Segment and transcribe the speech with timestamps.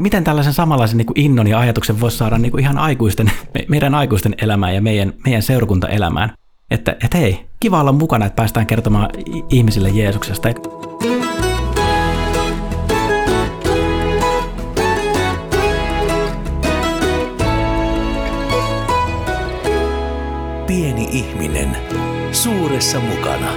[0.00, 3.32] miten tällaisen samanlaisen niin kuin innon ja ajatuksen voisi saada niin kuin ihan aikuisten,
[3.68, 6.32] meidän aikuisten elämään ja meidän, meidän seurakuntaelämään.
[6.70, 9.10] Että, että hei, kiva olla mukana, että päästään kertomaan
[9.50, 10.48] ihmisille Jeesuksesta.
[20.66, 21.76] Pieni ihminen,
[22.32, 23.52] suuressa mukana.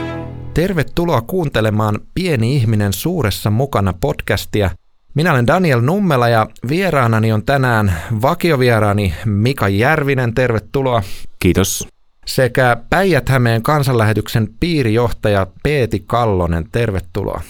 [0.53, 4.69] Tervetuloa kuuntelemaan Pieni ihminen suuressa mukana podcastia.
[5.13, 10.33] Minä olen Daniel Nummela ja vieraanani on tänään vakiovieraani Mika Järvinen.
[10.33, 11.03] Tervetuloa.
[11.39, 11.87] Kiitos.
[12.25, 16.65] Sekä Päijät-Hämeen kansanlähetyksen piirijohtaja Peeti Kallonen.
[16.71, 17.41] Tervetuloa.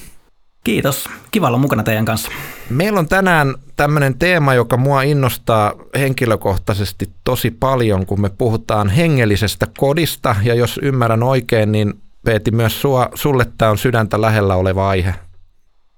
[0.63, 1.09] Kiitos.
[1.31, 2.31] Kiva olla mukana teidän kanssa.
[2.69, 9.67] Meillä on tänään tämmöinen teema, joka mua innostaa henkilökohtaisesti tosi paljon, kun me puhutaan hengellisestä
[9.77, 10.35] kodista.
[10.43, 11.93] Ja jos ymmärrän oikein, niin
[12.25, 15.15] Peeti, myös sua, sulle tämä on sydäntä lähellä oleva aihe.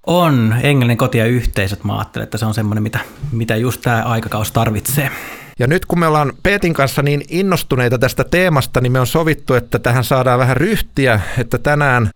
[0.06, 0.52] On.
[0.52, 1.84] Hengellinen koti ja yhteisöt.
[1.84, 2.98] Mä ajattelen, että se on semmoinen, mitä,
[3.32, 5.10] mitä just tämä aikakaus tarvitsee.
[5.58, 9.54] Ja nyt kun me ollaan Peetin kanssa niin innostuneita tästä teemasta, niin me on sovittu,
[9.54, 12.10] että tähän saadaan vähän ryhtiä, että tänään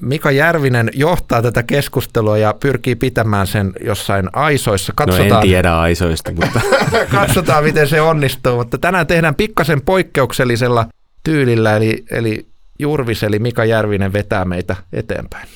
[0.00, 4.92] Mika Järvinen johtaa tätä keskustelua ja pyrkii pitämään sen jossain aisoissa.
[4.96, 6.60] Katsotaan, no en tiedä aisoista, mutta...
[7.18, 10.86] Katsotaan, miten se onnistuu, mutta tänään tehdään pikkasen poikkeuksellisella
[11.24, 12.46] tyylillä, eli, eli
[12.78, 15.48] Jurvis eli Mika Järvinen vetää meitä eteenpäin.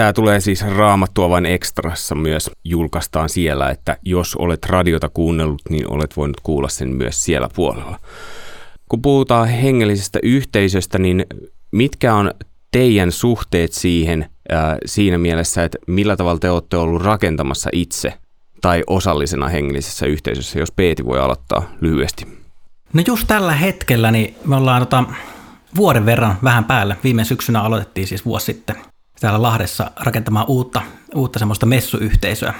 [0.00, 5.92] Tämä tulee siis raamattua vain ekstrassa myös julkaistaan siellä, että jos olet radiota kuunnellut, niin
[5.92, 7.98] olet voinut kuulla sen myös siellä puolella.
[8.88, 11.26] Kun puhutaan hengellisestä yhteisöstä, niin
[11.72, 12.30] mitkä on
[12.70, 18.14] teidän suhteet siihen ää, siinä mielessä, että millä tavalla te olette ollut rakentamassa itse
[18.60, 22.26] tai osallisena hengellisessä yhteisössä, jos Peeti voi aloittaa lyhyesti?
[22.92, 25.04] No just tällä hetkellä niin me ollaan tota,
[25.76, 26.96] vuoden verran vähän päällä.
[27.04, 28.76] Viime syksynä aloitettiin siis vuosi sitten
[29.20, 30.82] täällä Lahdessa rakentamaan uutta,
[31.14, 32.54] uutta semmoista messuyhteisöä,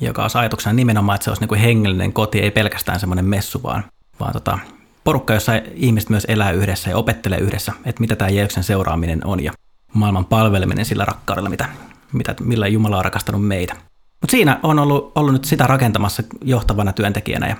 [0.00, 3.62] joka on ajatuksena nimenomaan, että se olisi niin kuin hengellinen koti, ei pelkästään semmoinen messu,
[3.62, 3.84] vaan,
[4.20, 4.58] vaan tota,
[5.04, 9.44] porukka, jossa ihmiset myös elää yhdessä ja opettelee yhdessä, että mitä tämä Jeesuksen seuraaminen on
[9.44, 9.52] ja
[9.94, 11.68] maailman palveleminen sillä rakkaudella, mitä,
[12.12, 13.74] mitä, millä Jumala on rakastanut meitä.
[14.20, 17.56] Mutta siinä on ollut, ollut nyt sitä rakentamassa johtavana työntekijänä ja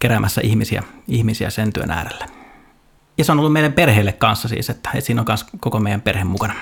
[0.00, 2.26] keräämässä ihmisiä, ihmisiä sen työn äärelle.
[3.18, 6.00] Ja se on ollut meidän perheelle kanssa siis, että, että siinä on myös koko meidän
[6.00, 6.54] perhe mukana.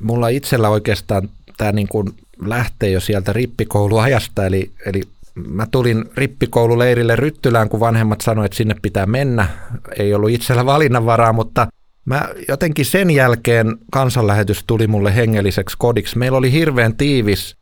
[0.00, 2.08] Mulla itsellä oikeastaan tämä niin kuin
[2.40, 5.02] lähtee jo sieltä rippikouluajasta, eli, eli
[5.34, 9.48] mä tulin rippikoululeirille Ryttylään, kun vanhemmat sanoivat, että sinne pitää mennä.
[9.98, 11.66] Ei ollut itsellä valinnanvaraa, mutta
[12.04, 16.18] mä jotenkin sen jälkeen kansanlähetys tuli mulle hengelliseksi kodiksi.
[16.18, 17.56] Meillä oli hirveän tiivis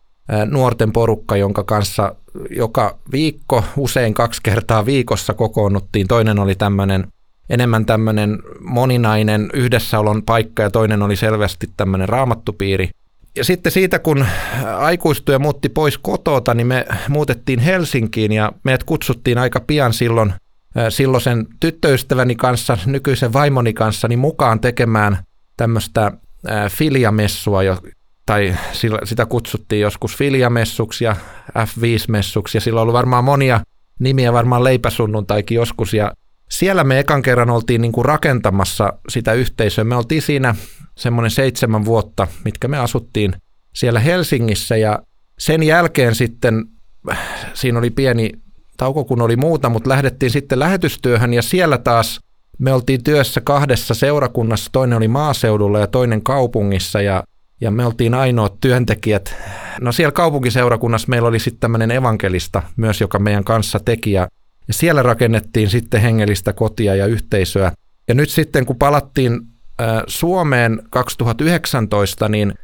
[0.51, 2.15] nuorten porukka, jonka kanssa
[2.51, 6.09] joka viikko, usein kaksi kertaa viikossa kokoonnuttiin.
[6.09, 7.07] Toinen oli tämmöinen
[7.51, 12.91] enemmän tämmöinen moninainen yhdessäolon paikka ja toinen oli selvästi tämmöinen raamattupiiri.
[13.37, 14.27] Ja sitten siitä, kun
[14.79, 20.33] aikuistuja muutti pois kotota, niin me muutettiin Helsinkiin ja meidät kutsuttiin aika pian silloin
[20.89, 25.19] silloisen tyttöystäväni kanssa, nykyisen vaimoni kanssa, niin mukaan tekemään
[25.57, 26.13] tämmöistä
[26.71, 27.61] filiamessua,
[28.27, 28.55] tai
[29.05, 31.17] sitä kutsuttiin joskus filiamessuksi ja
[31.59, 33.61] F5-messuksi, ja sillä on ollut varmaan monia
[33.99, 36.13] nimiä, varmaan leipäsunnuntaikin joskus, ja
[36.51, 39.85] siellä me ekan kerran oltiin niin kuin rakentamassa sitä yhteisöä.
[39.85, 40.55] Me oltiin siinä
[40.97, 43.33] semmoinen seitsemän vuotta, mitkä me asuttiin
[43.75, 44.77] siellä Helsingissä.
[44.77, 44.99] Ja
[45.39, 46.65] sen jälkeen sitten,
[47.55, 48.31] siinä oli pieni
[48.77, 51.35] tauko kun oli muuta, mutta lähdettiin sitten lähetystyöhön.
[51.35, 52.21] Ja siellä taas
[52.59, 57.01] me oltiin työssä kahdessa seurakunnassa, toinen oli maaseudulla ja toinen kaupungissa.
[57.01, 57.23] Ja,
[57.61, 59.35] ja me oltiin ainoat työntekijät.
[59.81, 64.13] No siellä kaupunkiseurakunnassa meillä oli sitten tämmöinen evankelista myös, joka meidän kanssa teki.
[64.13, 64.29] Ja
[64.69, 67.73] ja siellä rakennettiin sitten hengellistä kotia ja yhteisöä.
[68.09, 69.41] Ja nyt sitten kun palattiin
[70.07, 72.55] Suomeen 2019, niin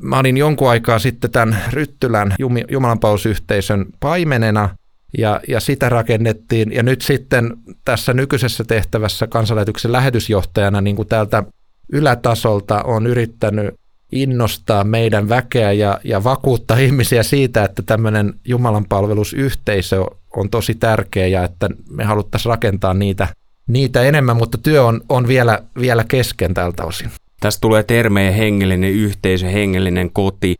[0.00, 2.34] mä olin jonkun aikaa sitten tämän Ryttylän
[2.70, 4.76] Jumalanpausyhteisön paimenena
[5.18, 6.72] ja, ja sitä rakennettiin.
[6.72, 11.44] Ja nyt sitten tässä nykyisessä tehtävässä kansanlähetyksen lähetysjohtajana niin kuin täältä
[11.92, 13.74] ylätasolta on yrittänyt
[14.12, 20.04] innostaa meidän väkeä ja, ja vakuuttaa ihmisiä siitä, että tämmöinen Jumalanpalvelusyhteisö
[20.36, 23.28] on tosi tärkeä ja että me haluttaisiin rakentaa niitä,
[23.66, 27.10] niitä enemmän, mutta työ on, on vielä, vielä kesken tältä osin.
[27.40, 30.54] Tässä tulee termejä hengellinen yhteisö, hengellinen koti,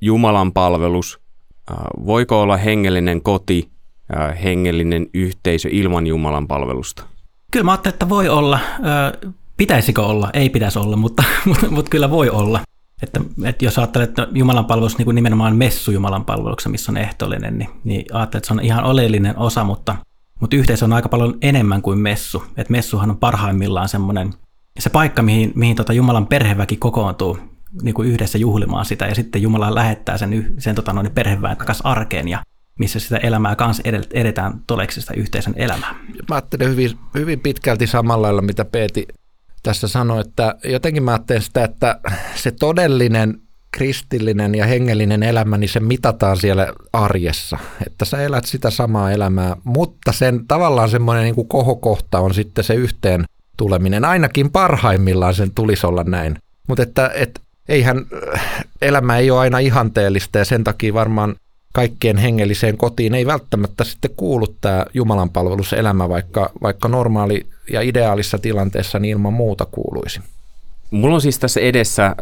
[0.00, 1.20] Jumalan palvelus.
[2.06, 3.68] Voiko olla hengellinen koti,
[4.44, 7.02] hengellinen yhteisö ilman Jumalan palvelusta?
[7.50, 8.58] Kyllä mä ajattelin, että voi olla.
[9.56, 10.30] Pitäisikö olla?
[10.32, 12.60] Ei pitäisi olla, mutta, mutta, mutta kyllä voi olla.
[13.02, 17.58] Että, että jos ajattelet, että Jumalan palvelus niin nimenomaan messu Jumalan palveluksessa, missä on ehtoollinen,
[17.58, 19.96] niin, niin ajattelet, että se on ihan oleellinen osa, mutta,
[20.40, 22.44] mutta yhteisö on aika paljon enemmän kuin messu.
[22.56, 24.34] Että messuhan on parhaimmillaan semmoinen
[24.78, 27.38] se paikka, mihin, mihin tota Jumalan perheväki kokoontuu
[27.82, 31.86] niin kuin yhdessä juhlimaan sitä, ja sitten Jumala lähettää sen, sen tota noin perheväen takaisin
[31.86, 32.42] arkeen, ja
[32.78, 33.82] missä sitä elämää kanssa
[34.14, 35.94] edetään todeksi sitä yhteisen elämää.
[36.28, 39.08] Mä ajattelen hyvin, hyvin pitkälti samalla lailla, mitä Peeti
[39.62, 42.00] tässä sanoi, että jotenkin mä ajattelen sitä, että
[42.34, 43.40] se todellinen
[43.70, 49.56] kristillinen ja hengellinen elämä, niin se mitataan siellä arjessa, että sä elät sitä samaa elämää,
[49.64, 53.24] mutta sen tavallaan semmoinen niin kohokohta on sitten se yhteen
[53.56, 56.36] tuleminen, ainakin parhaimmillaan sen tulisi olla näin.
[56.68, 58.06] Mutta että, että eihän
[58.82, 61.36] elämä ei ole aina ihanteellista ja sen takia varmaan
[61.72, 68.38] kaikkien hengelliseen kotiin ei välttämättä sitten kuulu tämä Jumalan palveluselämä, vaikka, vaikka normaali ja ideaalissa
[68.38, 70.20] tilanteessa niin ilman muuta kuuluisi.
[70.90, 72.14] Mulla on siis tässä edessä äh,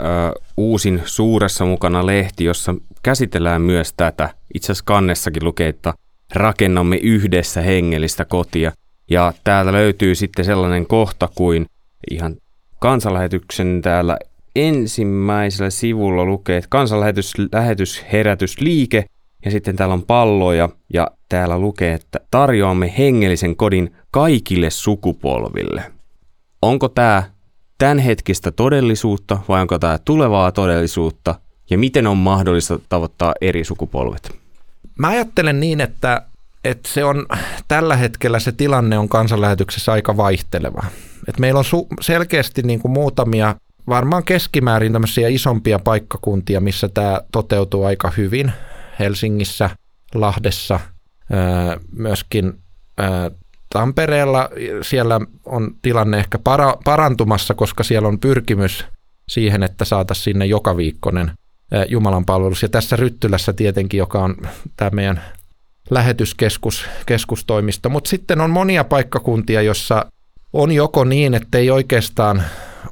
[0.57, 4.31] uusin suuressa mukana lehti, jossa käsitellään myös tätä.
[4.55, 5.95] Itse asiassa kannessakin lukee, että
[6.35, 8.73] rakennamme yhdessä hengellistä kotia.
[9.11, 11.67] Ja täältä löytyy sitten sellainen kohta kuin
[12.11, 12.37] ihan
[12.79, 14.19] kansanlähetyksen täällä
[14.57, 19.05] ensimmäisellä sivulla lukee, että kansanlähetys, lähetys, herätysliike
[19.45, 25.93] ja sitten täällä on palloja ja täällä lukee, että tarjoamme hengellisen kodin kaikille sukupolville.
[26.63, 27.23] Onko tämä
[27.79, 31.35] tämänhetkistä todellisuutta vai onko tämä tulevaa todellisuutta
[31.71, 34.39] ja miten on mahdollista tavoittaa eri sukupolvet?
[34.99, 36.23] Mä ajattelen niin, että,
[36.65, 37.27] että se on
[37.69, 40.85] tällä hetkellä se tilanne on kansanlähetyksessä aika vaihteleva.
[41.29, 43.55] Et meillä on su- selkeästi niin kuin muutamia
[43.89, 48.53] varmaan keskimäärin tämmöisiä isompia paikkakuntia, missä tämä toteutuu aika hyvin.
[48.99, 49.71] Helsingissä,
[50.15, 50.81] Lahdessa,
[51.93, 52.53] myöskin
[53.73, 54.51] Tampereella
[54.83, 58.85] siellä on tilanne ehkä para, parantumassa, koska siellä on pyrkimys
[59.29, 61.31] siihen, että saataisiin sinne joka viikkonen
[61.89, 62.63] Jumalan palvelus.
[62.63, 64.37] Ja tässä Ryttylässä tietenkin, joka on
[64.77, 65.23] tämä meidän
[65.91, 67.89] lähetyskeskus, keskustoimisto.
[67.89, 70.07] Mutta sitten on monia paikkakuntia, jossa
[70.53, 72.43] on joko niin, että ei oikeastaan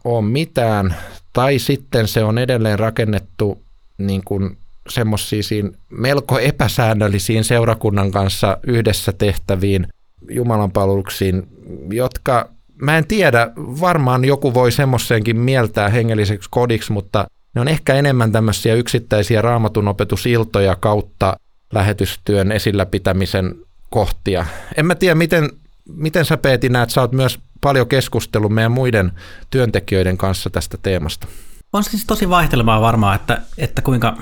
[0.05, 0.97] ole mitään,
[1.33, 3.63] tai sitten se on edelleen rakennettu
[3.99, 4.59] niin kuin
[4.89, 9.87] semmoisiin melko epäsäännöllisiin seurakunnan kanssa yhdessä tehtäviin
[10.31, 11.49] Jumalan palveluksiin,
[11.91, 12.49] jotka
[12.83, 18.33] mä en tiedä, varmaan joku voi semmoiseenkin mieltää hengelliseksi kodiksi, mutta ne on ehkä enemmän
[18.33, 21.37] tämmöisiä yksittäisiä raamatun opetusiltoja kautta
[21.73, 23.55] lähetystyön esillä pitämisen
[23.91, 24.47] kohtia.
[24.77, 25.51] En mä tiedä, miten,
[25.89, 29.13] miten sä Peeti näet, sä oot myös paljon keskustellut meidän muiden
[29.51, 31.27] työntekijöiden kanssa tästä teemasta.
[31.73, 34.17] On siis tosi vaihtelevaa varmaan, että, että kuinka,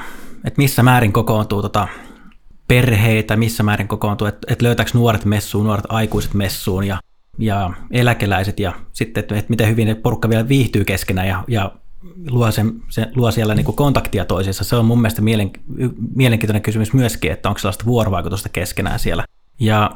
[0.45, 1.89] että missä määrin kokoontuu tota
[2.69, 7.01] perheitä, missä määrin kokoontuu, että, että löytääkö nuoret messuun, nuoret aikuiset messuun ja,
[7.39, 11.73] ja eläkeläiset ja sitten, että, että miten hyvin porukka vielä viihtyy keskenään ja, ja
[12.31, 14.65] luo, sen, se, luo siellä niin kuin kontaktia toisiinsa.
[14.65, 15.51] Se on mun mielestä mielen,
[16.15, 19.25] mielenkiintoinen kysymys myöskin, että onko sellaista vuorovaikutusta keskenään siellä.
[19.61, 19.91] Ja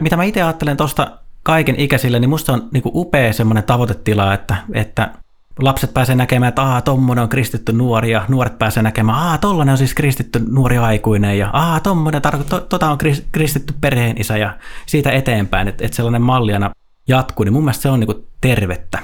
[0.00, 4.34] mitä mä itse ajattelen tuosta kaiken ikäisille, niin musta on niin kuin upea semmoinen tavoitetila,
[4.34, 5.14] että, että
[5.58, 9.72] lapset pääsee näkemään, että aah, tommonen on kristitty nuori ja nuoret pääsee näkemään, aah, tollanen
[9.72, 12.98] on siis kristitty nuori aikuinen ja aah, tommonen, tar- to, tota on
[13.32, 14.56] kristitty perheen isä ja
[14.86, 16.70] siitä eteenpäin, että, että sellainen malliana
[17.08, 18.98] jatkuu, niin mun mielestä se on niin tervettä.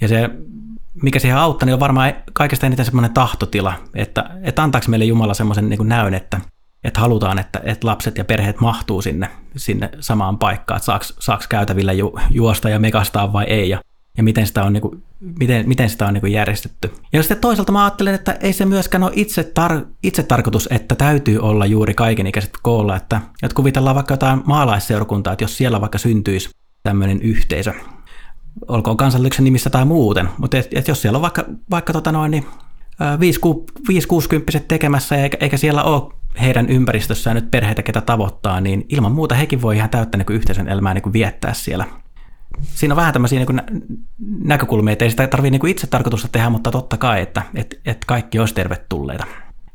[0.00, 0.30] Ja se,
[1.02, 5.34] mikä siihen auttaa, niin on varmaan kaikesta eniten semmoinen tahtotila, että, että antaako meille Jumala
[5.34, 6.40] semmoisen niin näyn, että,
[6.84, 11.92] että halutaan, että, että lapset ja perheet mahtuu sinne, sinne samaan paikkaan, että saaks käytävillä
[11.92, 13.68] ju, juosta ja mekastaa vai ei.
[13.68, 13.80] Ja
[14.16, 15.02] ja miten sitä on, niin kuin,
[15.38, 16.92] miten, miten sitä on niin kuin järjestetty.
[17.12, 20.94] Ja sitten toisaalta mä ajattelen, että ei se myöskään ole itse, tar- itse tarkoitus, että
[20.94, 25.98] täytyy olla juuri kaikenikäiset koolla, että, että kuvitellaan vaikka jotain maalaisseurakuntaa, että jos siellä vaikka
[25.98, 26.50] syntyisi
[26.82, 27.72] tämmöinen yhteisö,
[28.68, 32.30] olkoon kansallisuuden nimissä tai muuten, mutta et, et jos siellä on vaikka, vaikka tota noin,
[32.30, 32.46] niin
[34.58, 39.34] 5-60 tekemässä eikä, eikä siellä ole heidän ympäristössään nyt perheitä, ketä tavoittaa, niin ilman muuta
[39.34, 41.86] hekin voi ihan täyttä niin yhteisön elämää niin viettää siellä
[42.60, 43.62] siinä on vähän tämmöisiä niin
[44.44, 48.06] näkökulmia, että ei sitä tarvitse niin itse tarkoitusta tehdä, mutta totta kai, että, että, että
[48.06, 49.26] kaikki olisi tervetulleita.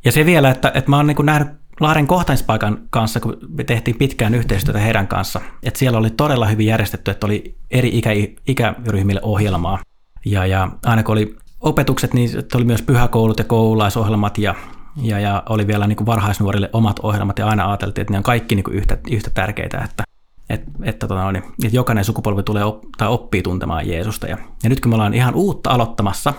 [0.06, 1.48] Ja se vielä, että, että mä oon niin nähnyt
[1.80, 6.68] Laaren kohtaispaikan kanssa, kun me tehtiin pitkään yhteistyötä heidän kanssa, että siellä oli todella hyvin
[6.68, 8.10] järjestetty, että oli eri ikä,
[8.48, 9.80] ikäryhmille ohjelmaa.
[10.26, 14.56] Ja, ja aina kun oli opetukset, niin oli myös pyhäkoulut ja koululaisohjelmat ja,
[15.02, 18.24] ja, ja oli vielä niin kuin varhaisnuorille omat ohjelmat ja aina ajateltiin, että ne on
[18.24, 20.04] kaikki niin kuin yhtä, yhtä tärkeitä, että
[20.50, 24.28] et, että, tota, niin, että jokainen sukupolvi tulee op, tai oppii tuntemaan Jeesusta.
[24.28, 26.34] Ja, ja nyt kun me ollaan ihan uutta aloittamassa,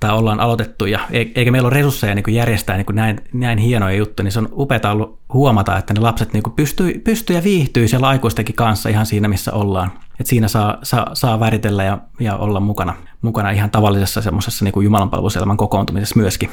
[0.00, 4.24] tai ollaan aloitettu, ja eikä meillä ole resursseja niin järjestää niin näin, näin hienoja juttuja,
[4.24, 8.08] niin se on upeaa ollut huomata, että ne lapset niin pystyy, pystyy ja viihtyy siellä
[8.08, 9.92] aikuistenkin kanssa ihan siinä, missä ollaan.
[10.20, 14.84] Et siinä saa, saa, saa väritellä ja, ja olla mukana, mukana ihan tavallisessa semmoisessa niin
[14.84, 16.50] jumalanpalveluselämän kokoontumisessa myöskin.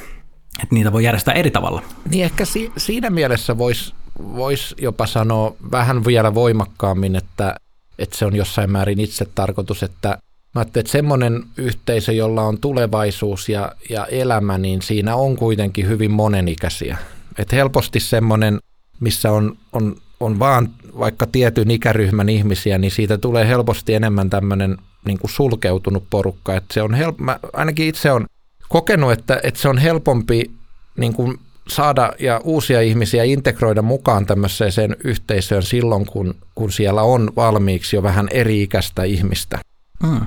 [0.63, 1.82] Että niitä voi järjestää eri tavalla.
[2.10, 7.55] Niin ehkä si- siinä mielessä voisi vois jopa sanoa vähän vielä voimakkaammin, että,
[8.00, 10.17] että se on jossain määrin itse tarkoitus, että
[10.55, 16.12] Mä että semmoinen yhteisö, jolla on tulevaisuus ja, ja elämä, niin siinä on kuitenkin hyvin
[16.12, 16.97] monenikäisiä.
[17.38, 18.59] Että helposti semmoinen
[19.00, 20.69] missä on, on, on vaan
[21.00, 26.55] vaikka tietyn ikäryhmän ihmisiä, niin siitä tulee helposti enemmän tämmöinen niin kuin sulkeutunut porukka.
[26.55, 28.25] Että se on help, mä ainakin itse on
[28.69, 30.51] kokenut, että, että se on helpompi
[30.97, 37.31] niin kuin saada ja uusia ihmisiä integroida mukaan tämmöiseen yhteisöön silloin, kun, kun siellä on
[37.36, 39.59] valmiiksi jo vähän eri-ikäistä ihmistä.
[40.03, 40.21] Mm.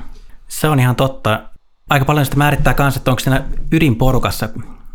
[0.49, 1.43] Se on ihan totta.
[1.91, 4.49] Aika paljon sitä määrittää myös, että onko siinä ydinporukassa,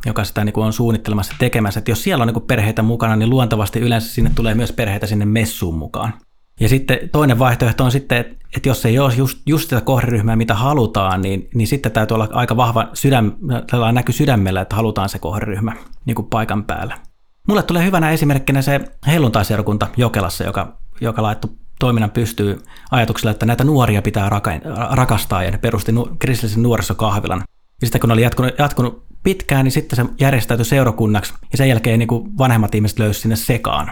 [0.05, 1.77] joka sitä niin kuin on suunnittelemassa tekemässä.
[1.77, 5.07] Että jos siellä on niin kuin perheitä mukana, niin luontevasti yleensä sinne tulee myös perheitä
[5.07, 6.13] sinne messuun mukaan.
[6.59, 8.19] Ja sitten toinen vaihtoehto on sitten,
[8.55, 12.29] että jos ei ole just, just sitä kohderyhmää, mitä halutaan, niin, niin sitten täytyy olla
[12.31, 13.31] aika vahva sydäm,
[13.91, 15.74] näky sydämellä, että halutaan se kohderyhmä
[16.05, 16.97] niin kuin paikan päällä.
[17.47, 23.63] Mulle tulee hyvänä esimerkkinä se helluntaiseurakunta Jokelassa, joka, joka laittoi toiminnan pystyy ajatuksella, että näitä
[23.63, 24.29] nuoria pitää
[24.91, 27.43] rakastaa, ja ne perusti nu- kristillisen nuorisokahvilan.
[27.81, 31.69] Ja sitten kun ne oli jatkunut, jatkunut pitkään, niin sitten se järjestäytyi seurakunnaksi, ja sen
[31.69, 33.91] jälkeen niin kuin vanhemmat ihmiset löysivät sinne sekaan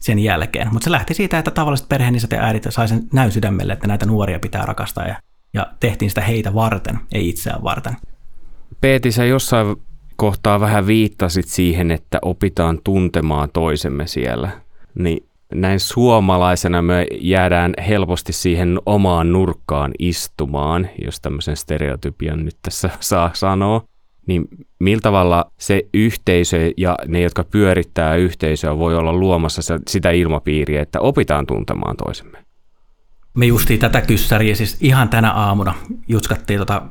[0.00, 0.72] sen jälkeen.
[0.72, 4.06] Mutta se lähti siitä, että tavalliset perheenisät ja äidit sai sen näyn sydämelle, että näitä
[4.06, 5.16] nuoria pitää rakastaa, ja,
[5.54, 7.96] ja tehtiin sitä heitä varten, ei itseään varten.
[8.80, 9.76] Peeti, sä jossain
[10.16, 14.50] kohtaa vähän viittasit siihen, että opitaan tuntemaan toisemme siellä.
[14.94, 22.90] Niin näin suomalaisena me jäädään helposti siihen omaan nurkkaan istumaan, jos tämmöisen stereotypian nyt tässä
[23.00, 23.84] saa sanoa.
[24.26, 30.82] Niin millä tavalla se yhteisö ja ne, jotka pyörittää yhteisöä, voi olla luomassa sitä ilmapiiriä,
[30.82, 32.38] että opitaan tuntemaan toisemme?
[33.34, 35.74] Me justiin tätä kyssäriä siis ihan tänä aamuna
[36.08, 36.82] jutskattiin tota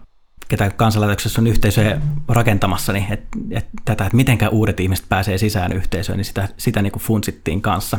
[0.48, 5.72] ketä kansanlaitoksessa on yhteisöjä rakentamassa, niin et, et, tätä, että mitenkä uudet ihmiset pääsee sisään
[5.72, 7.98] yhteisöön, niin sitä, sitä niin kuin funsittiin kanssa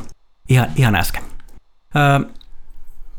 [0.48, 1.22] ihan, ihan äsken.
[1.96, 2.18] Öö,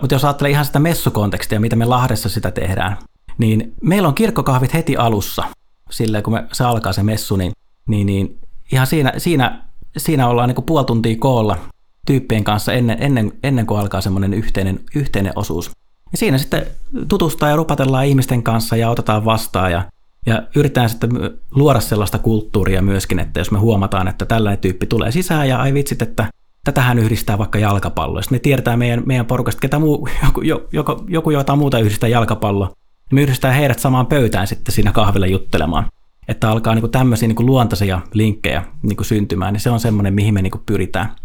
[0.02, 2.98] mutta jos ajattelee ihan sitä messukontekstia, mitä me Lahdessa sitä tehdään,
[3.38, 5.44] niin meillä on kirkkokahvit heti alussa,
[5.90, 7.52] silleen kun me, se alkaa se messu, niin,
[7.88, 8.40] niin, niin
[8.72, 9.62] ihan siinä, siinä,
[9.98, 11.58] siinä ollaan niin kuin puoli tuntia koolla
[12.06, 15.72] tyyppien kanssa ennen, ennen, ennen kuin alkaa semmoinen yhteinen, yhteinen osuus.
[16.12, 16.66] Ja siinä sitten
[17.08, 19.84] tutustaa ja rupatellaan ihmisten kanssa ja otetaan vastaan ja,
[20.26, 21.10] ja yritetään sitten
[21.52, 25.74] luoda sellaista kulttuuria myöskin, että jos me huomataan, että tällainen tyyppi tulee sisään ja ai
[25.74, 26.30] vitsit, että
[26.64, 28.22] tätähän yhdistää vaikka jalkapallo.
[28.22, 30.42] Sitten me tiedetään meidän, meidän porukasta, ketä muu, joku,
[30.72, 32.74] joku, joku jotain muuta yhdistää jalkapallo,
[33.12, 35.88] me yhdistää heidät samaan pöytään sitten siinä kahvilla juttelemaan.
[36.28, 39.80] Että alkaa niin kuin tämmöisiä niin kuin luontaisia linkkejä niin kuin syntymään, niin se on
[39.80, 41.16] semmoinen, mihin me niin kuin pyritään.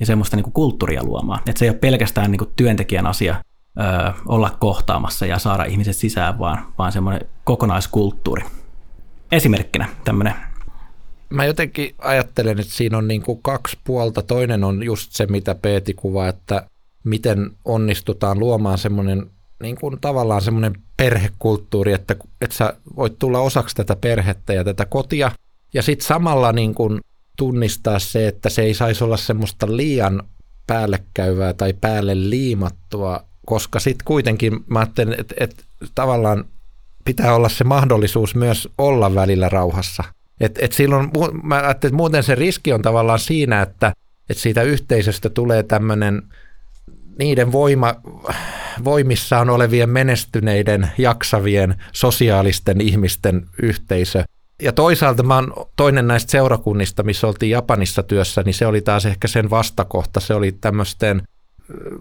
[0.00, 1.40] Ja semmoista niin kuin kulttuuria luomaan.
[1.46, 3.36] Että se ei ole pelkästään niin kuin työntekijän asia,
[3.80, 8.42] ö, olla kohtaamassa ja saada ihmiset sisään, vaan, vaan semmoinen kokonaiskulttuuri.
[9.32, 10.34] Esimerkkinä tämmöinen.
[11.30, 14.22] Mä jotenkin ajattelen, että siinä on niin kuin kaksi puolta.
[14.22, 16.66] Toinen on just se, mitä Peeti kuvaa, että
[17.04, 19.30] miten onnistutaan luomaan semmoinen
[19.62, 20.72] niin kuin tavallaan semmoinen
[21.02, 25.32] perhekulttuuri, että, että sä voit tulla osaksi tätä perhettä ja tätä kotia.
[25.74, 27.00] Ja sitten samalla niin kuin
[27.36, 30.22] tunnistaa se, että se ei saisi olla semmoista liian
[30.66, 36.44] päällekkäyvää tai päälle liimattua koska sitten kuitenkin mä ajattelen, että, että tavallaan
[37.04, 40.04] pitää olla se mahdollisuus myös olla välillä rauhassa.
[40.40, 41.10] Et, et silloin,
[41.42, 43.92] mä ajattelin, että muuten se riski on tavallaan siinä, että,
[44.30, 46.22] että siitä yhteisöstä tulee tämmöinen
[47.18, 47.94] niiden voima,
[48.84, 54.24] voimissaan olevien menestyneiden, jaksavien, sosiaalisten ihmisten yhteisö.
[54.62, 59.06] Ja toisaalta mä oon toinen näistä seurakunnista, missä oltiin Japanissa työssä, niin se oli taas
[59.06, 60.20] ehkä sen vastakohta.
[60.20, 61.22] Se oli tämmöisten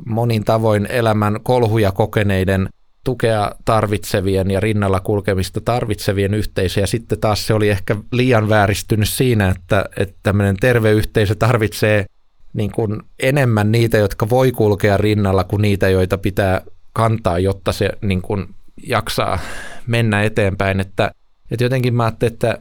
[0.05, 2.69] monin tavoin elämän kolhuja kokeneiden
[3.03, 6.79] tukea tarvitsevien ja rinnalla kulkemista tarvitsevien yhteisö.
[6.79, 12.05] Ja sitten taas se oli ehkä liian vääristynyt siinä, että, että tämmöinen terve yhteisö tarvitsee
[12.53, 16.61] niin kuin enemmän niitä, jotka voi kulkea rinnalla kuin niitä, joita pitää
[16.93, 18.55] kantaa, jotta se niin kuin
[18.87, 19.39] jaksaa
[19.87, 20.79] mennä eteenpäin.
[20.79, 21.11] Että,
[21.51, 22.57] että jotenkin mä ajattelin, että,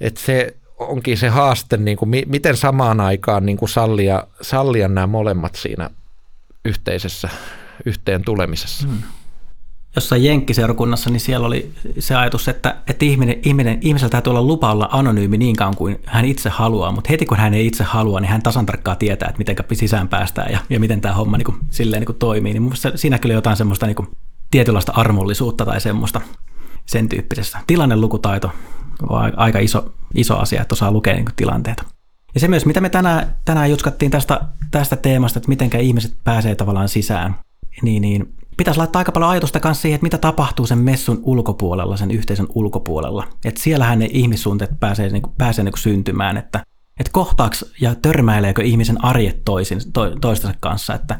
[0.00, 5.06] että se onkin se haaste, niin kuin, miten samaan aikaan niin kuin sallia, sallia nämä
[5.06, 5.90] molemmat siinä
[6.64, 7.28] yhteisessä
[7.86, 8.86] yhteen tulemisessa.
[8.86, 9.02] Hmm.
[9.96, 14.72] Jossain Jenkkiseurakunnassa, niin siellä oli se ajatus, että, että ihminen, ihminen, ihmisellä täytyy olla lupa
[14.72, 18.20] olla anonyymi niin kauan kuin hän itse haluaa, mutta heti kun hän ei itse halua,
[18.20, 21.44] niin hän tasan tarkkaan tietää, että miten sisään päästään ja, ja miten tämä homma niin
[21.44, 22.52] kuin, silleen niin kuin toimii.
[22.52, 24.08] Niin siinä kyllä jotain semmoista niin kuin,
[24.50, 26.20] tietynlaista armollisuutta tai semmoista
[26.86, 27.58] sen tyyppisessä.
[27.66, 28.52] Tilannelukutaito
[29.08, 31.84] on aika iso, iso asia, että osaa lukea niin kuin, tilanteita.
[32.34, 36.54] Ja se myös, mitä me tänään, tänään jutskattiin tästä, tästä teemasta, että miten ihmiset pääsee
[36.54, 37.36] tavallaan sisään,
[37.82, 41.96] niin, niin pitäisi laittaa aika paljon ajatusta kanssa siihen, että mitä tapahtuu sen messun ulkopuolella,
[41.96, 43.28] sen yhteisön ulkopuolella.
[43.44, 46.64] Että siellähän ne ihmissuunteet pääsee, niin kuin, pääsee niin kuin syntymään, että,
[47.00, 51.18] että kohtaaks ja törmäileekö ihmisen arjet toisin, to, toistensa kanssa, että,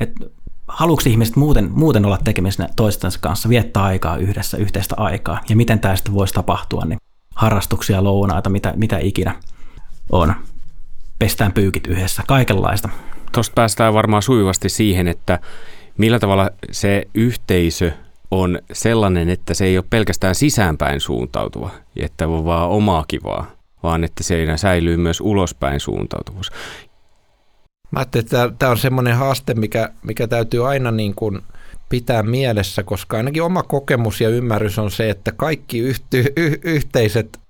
[0.00, 0.26] että
[0.68, 5.78] haluuko ihmiset muuten, muuten olla tekemisissä toistensa kanssa, viettää aikaa yhdessä, yhteistä aikaa, ja miten
[5.78, 6.98] tämä sitten voisi tapahtua, niin
[7.34, 9.34] harrastuksia, lounaita, mitä, mitä ikinä
[10.12, 10.34] on.
[11.18, 12.88] pestään pyykit yhdessä, kaikenlaista.
[13.32, 15.38] Tuosta päästään varmaan sujuvasti siihen, että
[16.00, 17.92] millä tavalla se yhteisö
[18.30, 23.50] on sellainen, että se ei ole pelkästään sisäänpäin suuntautuva, että on vaan omaa kivaa,
[23.82, 26.50] vaan että siinä säilyy myös ulospäin suuntautuvuus.
[27.90, 31.40] Mä ajattelin, että tämä on semmoinen haaste, mikä, mikä täytyy aina niin kuin
[31.88, 37.40] pitää mielessä, koska ainakin oma kokemus ja ymmärrys on se, että kaikki yhty, y, yhteiset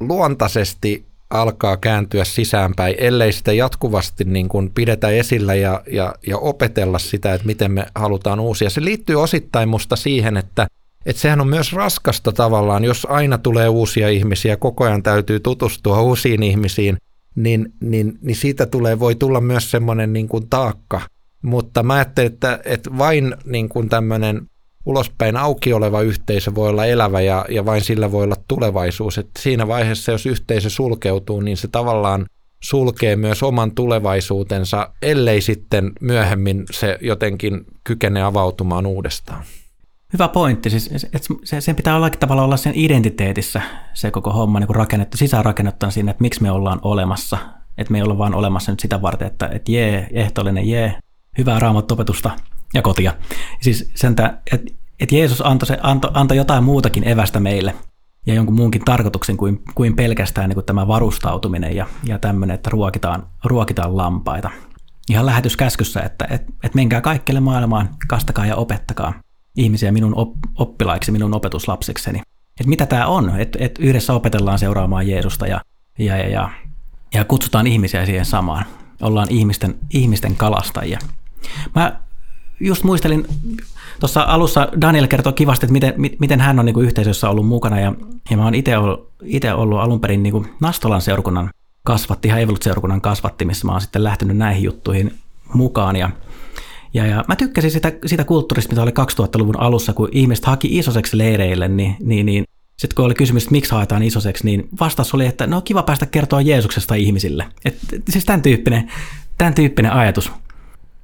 [0.00, 6.98] luontaisesti alkaa kääntyä sisäänpäin, ellei sitä jatkuvasti niin kuin pidetä esillä ja, ja, ja opetella
[6.98, 8.70] sitä, että miten me halutaan uusia.
[8.70, 10.66] Se liittyy osittain musta siihen, että,
[11.06, 16.00] että sehän on myös raskasta tavallaan, jos aina tulee uusia ihmisiä, koko ajan täytyy tutustua
[16.00, 16.96] uusiin ihmisiin,
[17.34, 21.00] niin, niin, niin siitä tulee, voi tulla myös semmoinen niin kuin taakka.
[21.42, 24.50] Mutta mä ajattelin, että, että vain niin kuin tämmöinen
[24.88, 29.18] ulospäin auki oleva yhteisö voi olla elävä ja, ja vain sillä voi olla tulevaisuus.
[29.18, 32.26] Et siinä vaiheessa, jos yhteisö sulkeutuu, niin se tavallaan
[32.62, 39.44] sulkee myös oman tulevaisuutensa, ellei sitten myöhemmin se jotenkin kykene avautumaan uudestaan.
[40.12, 40.70] Hyvä pointti.
[40.70, 40.90] Siis,
[41.44, 43.62] se, sen pitää jollakin tavalla olla sen identiteetissä
[43.94, 47.38] se koko homma niin rakennettu, sisäänrakennettuna siinä, että miksi me ollaan olemassa.
[47.78, 50.94] Että me ei olla vaan olemassa nyt sitä varten, että, että jee, ehtoollinen jee,
[51.38, 52.30] hyvää raamattopetusta
[52.74, 53.14] ja kotia.
[53.60, 54.38] Siis sen, että
[55.00, 57.74] että Jeesus antoi, se, antoi, antoi jotain muutakin evästä meille
[58.26, 62.70] ja jonkun muunkin tarkoituksen kuin, kuin pelkästään niin kuin tämä varustautuminen ja, ja tämmöinen, että
[62.70, 64.50] ruokitaan, ruokitaan lampaita.
[65.10, 69.12] Ihan lähetyskäskyssä, että et, et menkää kaikkelle maailmaan, kastakaa ja opettakaa
[69.56, 72.18] ihmisiä minun op, oppilaiksi, minun opetuslapsikseni.
[72.60, 75.60] Että mitä tämä on, että et yhdessä opetellaan seuraamaan Jeesusta ja,
[75.98, 76.50] ja, ja, ja,
[77.14, 78.64] ja kutsutaan ihmisiä siihen samaan.
[79.02, 80.98] Ollaan ihmisten, ihmisten kalastajia.
[81.74, 82.00] Mä
[82.60, 83.26] just muistelin,
[84.00, 87.80] tuossa alussa Daniel kertoi kivasti, että miten, miten hän on niin kuin yhteisössä ollut mukana,
[87.80, 87.94] ja,
[88.30, 89.12] ja mä oon itse ollut,
[89.54, 91.50] ollut alun perin niin kuin Nastolan seurakunnan
[91.84, 95.14] kasvatti, ihan Evolut-seurakunnan kasvatti, missä mä oon sitten lähtenyt näihin juttuihin
[95.54, 96.10] mukaan, ja
[96.94, 101.18] ja, ja mä tykkäsin sitä, sitä kulttuurista, mitä oli 2000-luvun alussa, kun ihmiset haki isoseksi
[101.18, 102.44] leireille, niin, niin, niin
[102.76, 106.06] sitten kun oli kysymys, että miksi haetaan isoseksi, niin vastaus oli, että no kiva päästä
[106.06, 107.46] kertoa Jeesuksesta ihmisille.
[107.64, 107.78] Et,
[108.10, 108.90] siis tämän tyyppinen,
[109.38, 110.32] tämän tyyppinen ajatus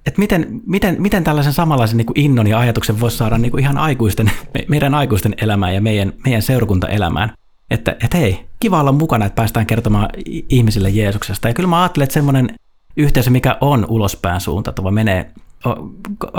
[0.06, 3.60] että miten, miten, miten tällaisen samanlaisen niin kuin innon ja ajatuksen voisi saada niin kuin
[3.60, 4.30] ihan aikuisten,
[4.68, 7.32] meidän aikuisten elämään ja meidän, meidän seurakuntaelämään.
[7.70, 10.08] Että, että hei, kiva olla mukana, että päästään kertomaan
[10.48, 11.48] ihmisille Jeesuksesta.
[11.48, 12.54] Ja kyllä mä ajattelen, että semmoinen
[12.96, 15.30] yhteisö, mikä on ulospäin suuntautuva, menee,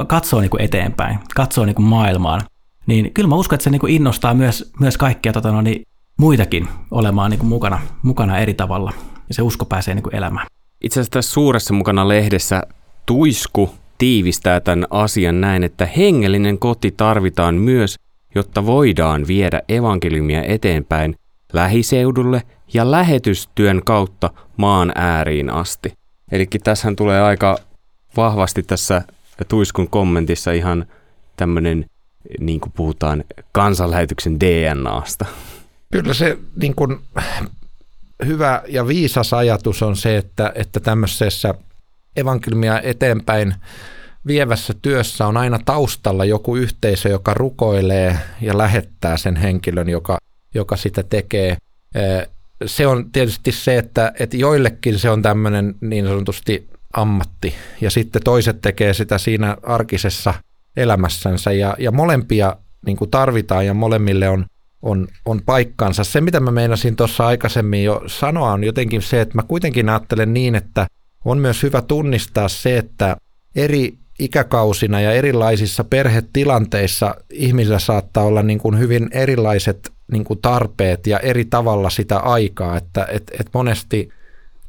[0.07, 2.41] katsoo niin kuin eteenpäin, katsoo niin kuin maailmaan,
[2.87, 5.87] niin kyllä mä uskon, että se niin kuin innostaa myös, myös kaikkia tota, no, niin,
[6.17, 8.93] muitakin olemaan niin kuin mukana, mukana eri tavalla.
[9.27, 10.47] Ja se usko pääsee niin kuin elämään.
[10.81, 12.63] Itse asiassa tässä suuressa mukana lehdessä
[13.05, 17.95] Tuisku tiivistää tämän asian näin, että hengellinen koti tarvitaan myös,
[18.35, 21.15] jotta voidaan viedä evankeliumia eteenpäin
[21.53, 22.41] lähiseudulle
[22.73, 25.93] ja lähetystyön kautta maan ääriin asti.
[26.31, 27.57] Eli tässä tulee aika
[28.17, 29.01] vahvasti tässä
[29.47, 30.85] Tuiskun kommentissa ihan
[31.37, 31.85] tämmöinen,
[32.39, 35.25] niin kuin puhutaan, kansanlähetyksen DNAsta.
[35.91, 36.99] Kyllä se niin kuin,
[38.25, 41.53] hyvä ja viisas ajatus on se, että, että tämmöisessä
[42.15, 43.55] evankeliumia eteenpäin
[44.27, 50.17] vievässä työssä on aina taustalla joku yhteisö, joka rukoilee ja lähettää sen henkilön, joka,
[50.53, 51.57] joka sitä tekee.
[52.65, 58.23] Se on tietysti se, että, että joillekin se on tämmöinen niin sanotusti ammatti ja sitten
[58.23, 60.33] toiset tekee sitä siinä arkisessa
[60.77, 64.45] elämässänsä ja, ja molempia niin kuin tarvitaan ja molemmille on,
[64.81, 66.03] on, on paikkansa.
[66.03, 70.33] Se, mitä mä meinasin tuossa aikaisemmin jo sanoa, on jotenkin se, että mä kuitenkin ajattelen
[70.33, 70.87] niin, että
[71.25, 73.17] on myös hyvä tunnistaa se, että
[73.55, 81.07] eri ikäkausina ja erilaisissa perhetilanteissa ihmisillä saattaa olla niin kuin hyvin erilaiset niin kuin tarpeet
[81.07, 84.09] ja eri tavalla sitä aikaa, että et, et monesti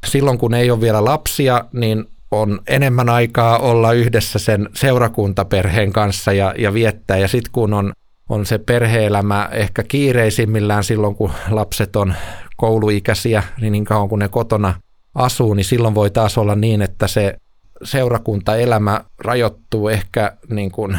[0.05, 6.33] silloin kun ei ole vielä lapsia, niin on enemmän aikaa olla yhdessä sen seurakuntaperheen kanssa
[6.33, 7.17] ja, ja viettää.
[7.17, 7.93] Ja sitten kun on,
[8.29, 12.15] on se perheelämä ehkä kiireisimmillään silloin kun lapset on
[12.57, 14.73] kouluikäisiä, niin niin kauan kun ne kotona
[15.17, 17.37] asuu, niin silloin voi taas olla niin, että se
[17.83, 20.97] seurakuntaelämä rajoittuu ehkä niin kuin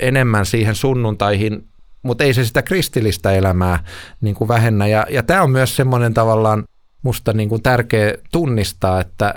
[0.00, 1.68] enemmän siihen sunnuntaihin,
[2.02, 3.84] mutta ei se sitä kristillistä elämää
[4.20, 4.86] niin kuin vähennä.
[4.86, 6.64] Ja, ja tämä on myös semmoinen tavallaan
[7.02, 9.34] musta niin kuin tärkeä tunnistaa, että,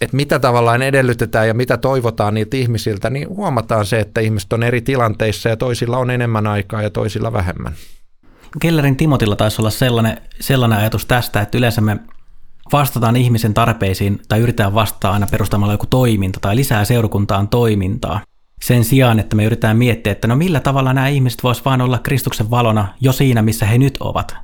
[0.00, 4.62] että mitä tavallaan edellytetään ja mitä toivotaan niiltä ihmisiltä, niin huomataan se, että ihmiset on
[4.62, 7.72] eri tilanteissa ja toisilla on enemmän aikaa ja toisilla vähemmän.
[8.60, 11.96] Kellerin Timotilla taisi olla sellainen, sellainen ajatus tästä, että yleensä me
[12.72, 18.20] vastataan ihmisen tarpeisiin tai yritetään vastata aina perustamalla joku toiminta tai lisää seurakuntaan toimintaa.
[18.62, 21.98] Sen sijaan, että me yritetään miettiä, että no millä tavalla nämä ihmiset voisivat vain olla
[21.98, 24.36] Kristuksen valona jo siinä, missä he nyt ovat.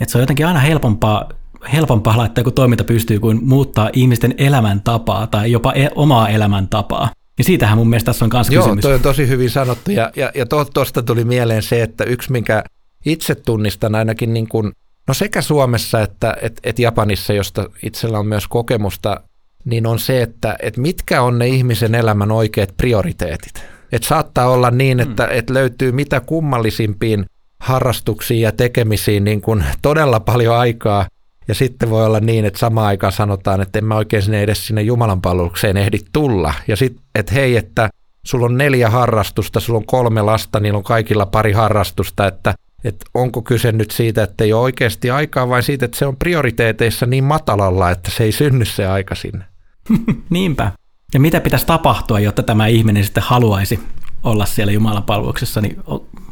[0.00, 1.28] Että se on jotenkin aina helpompaa
[1.72, 7.10] helpompaa laittaa joku toiminta pystyy kuin muuttaa ihmisten elämäntapaa tai jopa e- omaa elämäntapaa.
[7.38, 8.82] Ja siitähän mun mielestä tässä on myös Joo, kysymys.
[8.82, 9.90] toi on tosi hyvin sanottu.
[9.90, 12.64] Ja, ja, ja tuosta tuli mieleen se, että yksi, minkä
[13.06, 14.72] itse tunnistan ainakin niin kuin,
[15.10, 19.20] no sekä Suomessa että et, et Japanissa, josta itsellä on myös kokemusta,
[19.64, 23.64] niin on se, että et mitkä on ne ihmisen elämän oikeat prioriteetit.
[23.92, 25.28] Et saattaa olla niin, että mm.
[25.32, 27.26] et löytyy mitä kummallisimpiin
[27.60, 31.06] harrastuksiin ja tekemisiin niin kuin todella paljon aikaa,
[31.48, 34.66] ja sitten voi olla niin, että samaan aikaan sanotaan, että en mä oikein sinne edes
[34.66, 36.54] sinne Jumalan palvelukseen ehdi tulla.
[36.68, 37.90] Ja sitten, että hei, että
[38.26, 43.06] sulla on neljä harrastusta, sulla on kolme lasta, niillä on kaikilla pari harrastusta, että, että
[43.14, 47.06] onko kyse nyt siitä, että ei ole oikeasti aikaa, vai siitä, että se on prioriteeteissa
[47.06, 49.44] niin matalalla, että se ei synny se aika sinne.
[50.30, 50.72] Niinpä.
[51.14, 53.80] Ja mitä pitäisi tapahtua, jotta tämä ihminen sitten haluaisi
[54.22, 55.76] olla siellä Jumalan palveluksessa, niin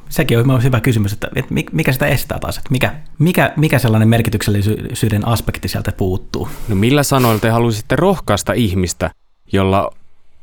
[0.09, 4.09] sekin on hyvä kysymys, että, että mikä sitä estää taas, että mikä, mikä, mikä sellainen
[4.09, 6.49] merkityksellisyyden aspekti sieltä puuttuu.
[6.69, 9.11] No millä sanoilla te haluaisitte rohkaista ihmistä,
[9.53, 9.91] jolla,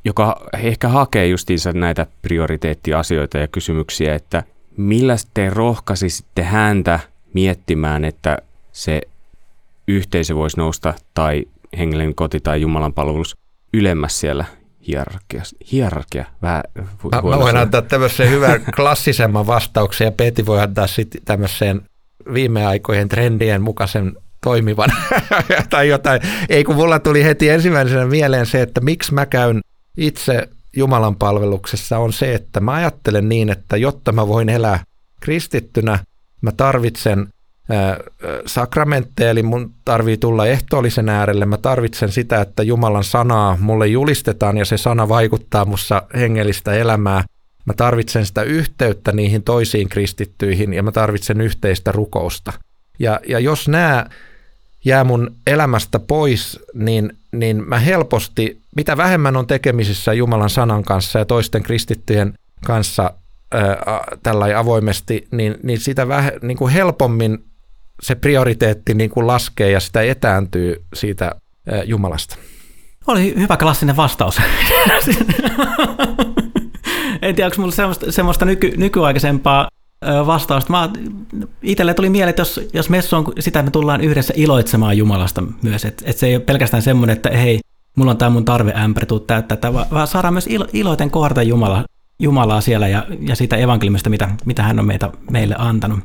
[0.06, 4.44] joka ehkä hakee justiinsa näitä prioriteettiasioita ja kysymyksiä, että
[4.78, 7.00] millä te rohkaisitte häntä
[7.34, 8.38] miettimään, että
[8.72, 9.02] se
[9.88, 11.46] yhteisö voisi nousta tai
[11.78, 13.38] hengellinen koti tai Jumalan palvelus
[13.74, 14.46] ylemmäs siellä
[14.88, 15.44] hierarkia.
[15.72, 16.64] hierarkia vähän
[17.04, 21.82] mä, mä voin antaa tämmöisen hyvän klassisemman vastauksen ja Peti voi antaa sitten tämmöiseen
[22.34, 24.90] viime aikojen trendien mukaisen toimivan
[25.70, 26.22] tai jotain.
[26.50, 29.62] Ei kun mulla tuli heti ensimmäisenä mieleen se, että miksi mä käyn
[29.98, 34.84] itse Jumalan palveluksessa on se, että mä ajattelen niin, että jotta mä voin elää
[35.20, 36.00] kristittynä,
[36.42, 37.28] mä tarvitsen
[38.46, 41.46] sakramentteja, eli mun tarvii tulla ehtoollisen äärelle.
[41.46, 47.24] Mä tarvitsen sitä, että Jumalan sanaa mulle julistetaan ja se sana vaikuttaa mussa hengellistä elämää.
[47.66, 52.54] Mä tarvitsen sitä yhteyttä niihin toisiin kristittyihin ja mä tarvitsen yhteistä rukousta.
[53.00, 54.06] Ja, ja jos nämä
[54.86, 61.20] jää mun elämästä pois, niin, niin mä helposti, mitä vähemmän on tekemisissä Jumalan sanan kanssa
[61.20, 62.34] ja toisten kristittyjen
[62.66, 63.14] kanssa
[64.24, 67.46] tällä avoimesti, niin, niin sitä väh, niin kuin helpommin
[68.02, 71.36] se prioriteetti niin kuin laskee ja sitä etääntyy siitä
[71.86, 72.36] Jumalasta.
[73.08, 74.42] Oli hyvä klassinen vastaus.
[77.22, 79.68] en tiedä, onko minulla semmoista, semmoista nyky, nykyaikaisempaa
[80.26, 80.72] vastausta.
[80.72, 80.90] Mä,
[81.62, 85.44] itselle tuli mieleen, että jos, jos messu on sitä, että me tullaan yhdessä iloitsemaan Jumalasta
[85.62, 87.60] myös, että, että se ei ole pelkästään semmoinen, että hei,
[87.96, 91.86] mulla on tämä mun tarveämpäri, tuu täyttää, että vaan saadaan myös ilo, iloiten kohdata Jumala,
[92.20, 96.00] Jumalaa siellä ja, ja siitä evankeliumista, mitä, mitä hän on meitä, meille antanut.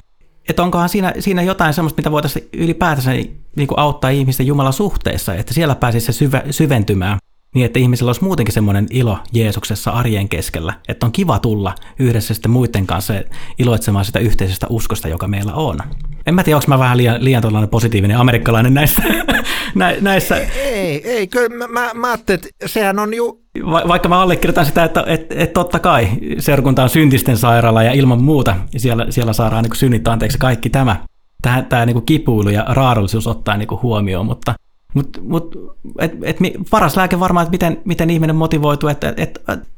[0.48, 3.10] Että onkohan siinä, siinä jotain semmoista, mitä voitaisiin ylipäätänsä
[3.56, 7.18] niin auttaa ihmisten Jumalan suhteessa, että siellä pääsisi se syve, syventymään
[7.54, 12.34] niin, että ihmisillä olisi muutenkin semmoinen ilo Jeesuksessa arjen keskellä, että on kiva tulla yhdessä
[12.34, 13.14] sitten muiden kanssa
[13.58, 15.78] iloitsemaan sitä yhteisestä uskosta, joka meillä on.
[16.26, 19.02] En mä tiedä, onko mä vähän liian, liian positiivinen amerikkalainen näissä.
[19.74, 20.36] nä, näissä.
[20.36, 23.40] Ei, ei, kyllä mä, mä, mä ajattelin, että sehän on ju...
[23.70, 26.08] Va, vaikka mä allekirjoitan sitä, että et, et totta kai
[26.38, 30.96] seurakunta on syntisten sairaala ja ilman muuta siellä, siellä saadaan niin synnit anteeksi kaikki tämä.
[31.42, 34.54] Tämä, tämä niin kipuilu ja raadollisuus ottaa niin huomioon, mutta
[34.94, 35.54] mut, mut,
[35.98, 36.36] et, et,
[36.70, 39.70] paras lääke varmaan, että miten, miten ihminen motivoituu, että et, et,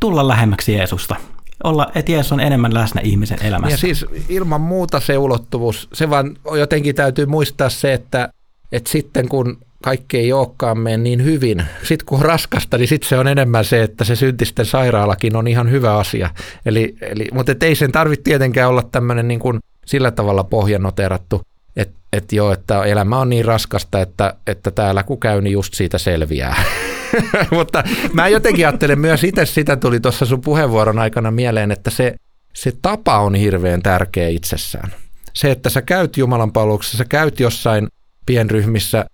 [0.00, 1.16] tulla lähemmäksi Jeesusta
[1.64, 3.74] olla, että Jeesus on enemmän läsnä ihmisen elämässä.
[3.74, 8.28] Ja siis ilman muuta se ulottuvuus, se vaan jotenkin täytyy muistaa se, että,
[8.72, 13.08] että sitten kun kaikki ei olekaan mene niin hyvin, sitten kun on raskasta, niin sitten
[13.08, 16.30] se on enemmän se, että se syntisten sairaalakin on ihan hyvä asia.
[16.66, 21.42] Eli, eli, mutta ei sen tarvitse tietenkään olla tämmöinen niin kuin sillä tavalla pohjanoterattu,
[21.76, 25.74] että et joo, että elämä on niin raskasta, että, että täällä kun käy, niin just
[25.74, 26.62] siitä selviää.
[27.50, 32.14] Mutta mä jotenkin ajattelen myös itse, sitä tuli tuossa sun puheenvuoron aikana mieleen, että se,
[32.54, 34.94] se tapa on hirveän tärkeä itsessään.
[35.34, 37.88] Se, että sä käyt Jumalan palveluksessa, sä käyt jossain
[38.26, 39.04] pienryhmissä,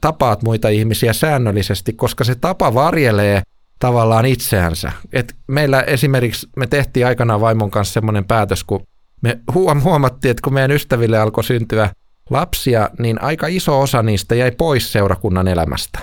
[0.00, 3.42] tapaat muita ihmisiä säännöllisesti, koska se tapa varjelee
[3.78, 4.92] tavallaan itseänsä.
[5.12, 8.86] Et meillä esimerkiksi, me tehtiin aikanaan vaimon kanssa semmoinen päätös, kun
[9.22, 9.40] me
[9.84, 11.90] huomattiin, että kun meidän ystäville alkoi syntyä
[12.30, 15.98] lapsia, niin aika iso osa niistä jäi pois seurakunnan elämästä.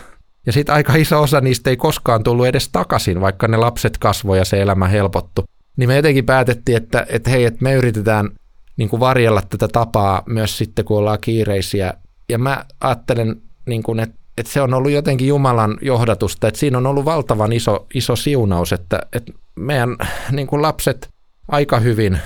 [0.45, 4.41] Ja sitten aika iso osa niistä ei koskaan tullut edes takaisin, vaikka ne lapset kasvoivat
[4.41, 5.43] ja se elämä helpottu.
[5.77, 8.29] Niin me jotenkin päätettiin, että, että hei, että me yritetään
[8.77, 11.93] niin kuin varjella tätä tapaa myös sitten, kun ollaan kiireisiä.
[12.29, 16.77] Ja mä ajattelen, niin kuin, että, että se on ollut jotenkin Jumalan johdatusta, että siinä
[16.77, 19.97] on ollut valtavan iso, iso siunaus, että, että meidän
[20.31, 21.09] niin kuin lapset
[21.47, 22.19] aika hyvin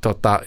[0.00, 0.40] tota,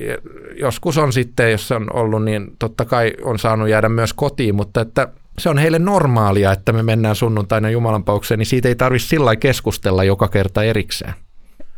[0.60, 4.82] joskus on sitten, jos on ollut, niin totta kai on saanut jäädä myös kotiin, mutta
[4.82, 5.08] että
[5.40, 10.04] se on heille normaalia, että me mennään sunnuntaina Jumalanpaukseen, niin siitä ei tarvitse sillä keskustella
[10.04, 11.14] joka kerta erikseen.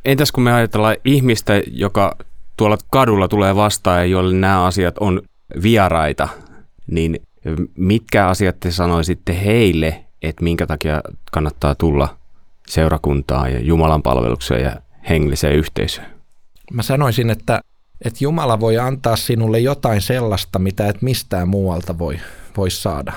[0.06, 2.16] Entäs kun me ajatellaan ihmistä, joka
[2.58, 5.22] tuolla kadulla tulee vastaan ja joille nämä asiat on
[5.62, 6.28] vieraita,
[6.88, 7.20] niin
[7.78, 12.18] Mitkä asiat te sanoisitte heille, että minkä takia kannattaa tulla
[12.68, 14.76] seurakuntaan ja Jumalan palvelukseen ja
[15.10, 16.15] hengelliseen yhteisöön?
[16.72, 17.62] Mä sanoisin, että,
[18.06, 22.20] että Jumala voi antaa sinulle jotain sellaista, mitä et mistään muualta voi,
[22.58, 23.14] voi saada.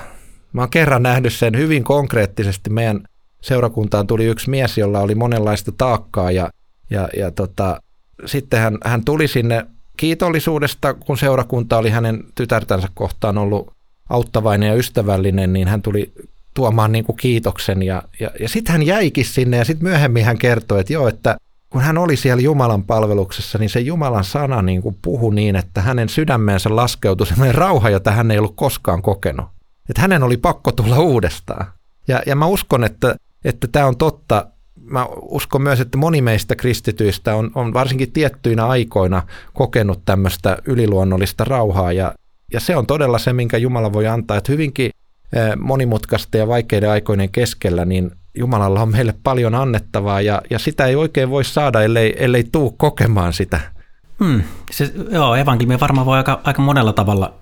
[0.53, 2.69] Mä oon kerran nähnyt sen hyvin konkreettisesti.
[2.69, 3.03] Meidän
[3.41, 6.49] seurakuntaan tuli yksi mies, jolla oli monenlaista taakkaa ja,
[6.89, 7.81] ja, ja tota,
[8.25, 9.65] sitten hän, hän tuli sinne
[9.97, 13.73] kiitollisuudesta, kun seurakunta oli hänen tytärtänsä kohtaan ollut
[14.09, 16.13] auttavainen ja ystävällinen, niin hän tuli
[16.53, 20.37] tuomaan niin kuin kiitoksen ja, ja, ja sitten hän jäikin sinne ja sitten myöhemmin hän
[20.37, 21.37] kertoi, että joo, että
[21.69, 25.81] kun hän oli siellä Jumalan palveluksessa, niin se Jumalan sana niin kuin puhui niin, että
[25.81, 29.45] hänen sydämeensä laskeutui sellainen rauha, jota hän ei ollut koskaan kokenut.
[29.89, 31.65] Että hänen oli pakko tulla uudestaan.
[32.07, 34.47] Ja, ja mä uskon, että, että tämä on totta.
[34.81, 41.43] Mä uskon myös, että moni meistä kristityistä on, on varsinkin tiettyinä aikoina kokenut tämmöistä yliluonnollista
[41.43, 41.91] rauhaa.
[41.91, 42.13] Ja,
[42.53, 44.37] ja se on todella se, minkä Jumala voi antaa.
[44.37, 44.91] Että hyvinkin
[45.33, 50.85] eh, monimutkaista ja vaikeiden aikoinen keskellä, niin Jumalalla on meille paljon annettavaa ja, ja sitä
[50.85, 53.59] ei oikein voi saada, ellei, ellei tuu kokemaan sitä.
[54.23, 54.43] Hmm.
[54.71, 57.33] Se, joo, evankeliumi varmaan voi aika, aika monella tavalla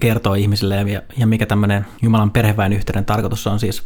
[0.00, 3.82] kertoa ihmisille ja, ja mikä tämmöinen Jumalan perheväen yhteyden tarkoitus on siis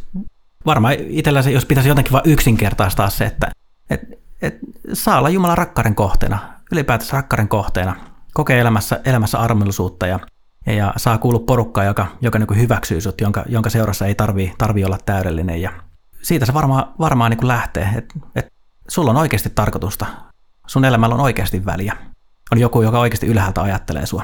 [0.65, 3.51] varmaan itsellä se, jos pitäisi jotenkin vain yksinkertaistaa se, että
[3.89, 4.01] et,
[4.41, 4.57] et,
[4.93, 6.39] saa olla Jumalan rakkaren kohteena,
[6.71, 7.95] ylipäätänsä rakkaren kohteena,
[8.33, 10.19] kokee elämässä, elämässä armollisuutta ja,
[10.65, 14.85] ja, saa kuulua porukkaa, joka, joka niin hyväksyy sut, jonka, jonka seurassa ei tarvii, tarvii
[14.85, 15.71] olla täydellinen ja
[16.21, 18.51] siitä se varmaan, varmaan niin lähtee, että, että
[18.87, 20.05] sulla on oikeasti tarkoitusta,
[20.67, 21.97] sun elämällä on oikeasti väliä.
[22.51, 24.23] On joku, joka oikeasti ylhäältä ajattelee sua.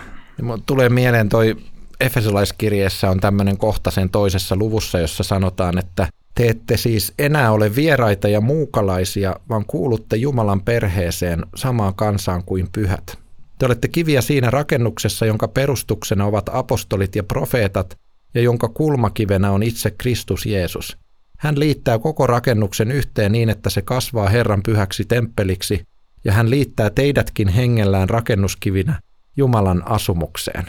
[0.65, 1.55] Tulee mieleen toi
[1.99, 7.75] Efesolaiskirjeessä on tämmöinen kohta sen toisessa luvussa, jossa sanotaan, että te ette siis enää ole
[7.75, 13.17] vieraita ja muukalaisia, vaan kuulutte Jumalan perheeseen samaan kansaan kuin pyhät.
[13.59, 17.97] Te olette kiviä siinä rakennuksessa, jonka perustuksena ovat apostolit ja profeetat,
[18.33, 20.97] ja jonka kulmakivenä on itse Kristus Jeesus.
[21.43, 25.87] Hän liittää koko rakennuksen yhteen niin, että se kasvaa Herran pyhäksi temppeliksi,
[26.25, 29.01] ja hän liittää teidätkin hengellään rakennuskivinä
[29.37, 30.65] Jumalan asumukseen.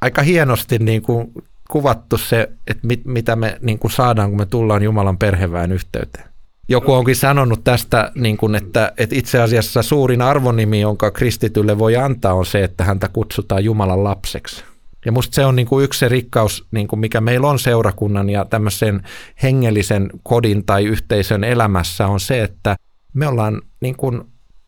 [0.00, 1.32] Aika hienosti niin kuin
[1.70, 6.24] kuvattu se, että mit, mitä me niin kuin saadaan, kun me tullaan Jumalan perheväen yhteyteen.
[6.68, 11.96] Joku onkin sanonut tästä, niin kuin, että, että itse asiassa suurin arvonimi, jonka kristitylle voi
[11.96, 14.64] antaa, on se, että häntä kutsutaan Jumalan lapseksi.
[15.04, 18.30] Ja musta se on niin kuin yksi se rikkaus, niin kuin mikä meillä on seurakunnan
[18.30, 19.02] ja tämmöisen
[19.42, 22.76] hengellisen kodin tai yhteisön elämässä on se, että
[23.12, 24.22] me ollaan niin kuin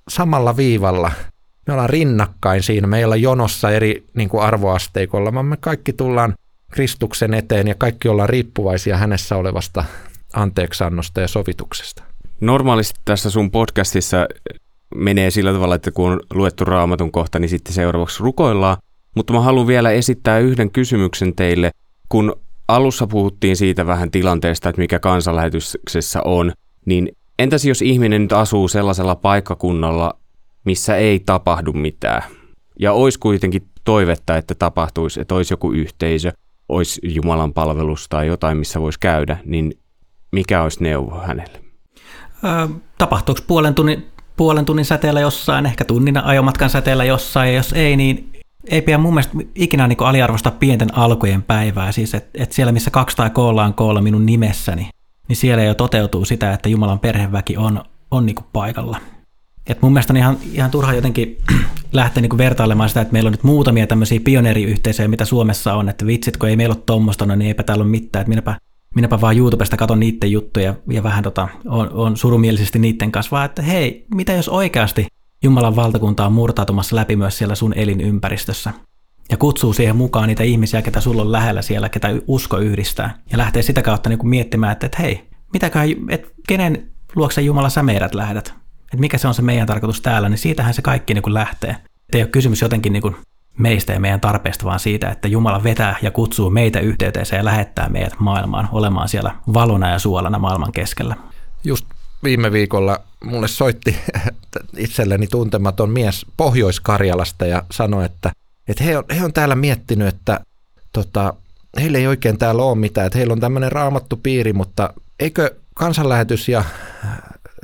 [0.09, 1.13] samalla viivalla.
[1.67, 2.87] Me ollaan rinnakkain siinä.
[2.87, 6.35] Meillä on jonossa eri niin kuin arvoasteikolla, vaan me kaikki tullaan
[6.71, 9.85] Kristuksen eteen ja kaikki ollaan riippuvaisia hänessä olevasta
[10.33, 12.03] anteeksannosta ja sovituksesta.
[12.41, 14.27] Normaalisti tässä sun podcastissa
[14.95, 18.77] menee sillä tavalla, että kun on luettu raamatun kohta, niin sitten seuraavaksi rukoillaan.
[19.15, 21.71] Mutta mä haluan vielä esittää yhden kysymyksen teille.
[22.09, 22.37] Kun
[22.69, 26.53] alussa puhuttiin siitä vähän tilanteesta, että mikä kansanlähetyksessä on,
[26.87, 30.19] niin entäs jos ihminen nyt asuu sellaisella paikkakunnalla,
[30.65, 32.23] missä ei tapahdu mitään?
[32.81, 36.33] Ja olisi kuitenkin toivetta, että tapahtuisi, että olisi joku yhteisö,
[36.69, 39.73] olisi Jumalan palvelus tai jotain, missä voisi käydä, niin
[40.33, 41.61] mikä olisi neuvo hänelle?
[42.99, 47.97] Tapahtuuko puolen tunnin, puolen tunnin säteellä jossain, ehkä tunnin ajomatkan säteellä jossain, ja jos ei,
[47.97, 48.32] niin
[48.71, 51.93] ei pidä mun mielestä ikinä niin aliarvostaa pienten alkujen päivää.
[51.93, 54.89] Siis että et siellä, missä kaksi tai koolla on koolla minun nimessäni,
[55.29, 58.99] niin siellä jo toteutuu sitä, että Jumalan perheväki on, on niin paikalla.
[59.67, 61.39] Et mun mielestä on ihan, ihan turha jotenkin
[61.93, 66.07] lähteä niin vertailemaan sitä, että meillä on nyt muutamia tämmöisiä pioneeriyhteisöjä, mitä Suomessa on, että
[66.07, 68.57] vitsit, kun ei meillä ole tuommoista, no niin eipä täällä ole mitään, että minäpä,
[68.95, 73.45] minäpä vaan YouTubesta katon niiden juttuja ja vähän tota, on, on surumielisesti niiden kanssa, vaan
[73.45, 75.07] että hei, mitä jos oikeasti
[75.43, 78.73] Jumalan valtakunta on murtautumassa läpi myös siellä sun elinympäristössä.
[79.31, 83.19] Ja kutsuu siihen mukaan niitä ihmisiä, ketä sulla on lähellä siellä, ketä usko yhdistää.
[83.33, 87.69] Ja lähtee sitä kautta niin kuin miettimään, että, että hei, mitäköhän, että kenen luokse Jumala
[87.69, 88.49] sä meidät lähdät?
[88.83, 91.71] Että mikä se on se meidän tarkoitus täällä, niin siitähän se kaikki niin kuin lähtee.
[91.71, 93.17] Että ei ole kysymys jotenkin niin kuin
[93.59, 97.89] meistä ja meidän tarpeesta, vaan siitä, että Jumala vetää ja kutsuu meitä yhteyteensä ja lähettää
[97.89, 101.17] meidät maailmaan olemaan siellä valona ja suolana maailman keskellä.
[101.65, 101.87] Just
[102.25, 103.97] viime viikolla mulle soitti
[104.77, 108.33] itselleni tuntematon mies Pohjois-Karjalasta ja sanoi, että,
[108.69, 110.41] että he, on, he on täällä miettinyt, että
[110.93, 111.35] tota,
[111.81, 116.49] heillä ei oikein täällä ole mitään, että heillä on tämmöinen raamattu piiri, mutta eikö kansanlähetys
[116.49, 116.65] ja